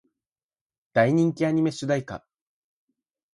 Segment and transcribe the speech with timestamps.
[0.93, 2.25] 大人気アニメ主題歌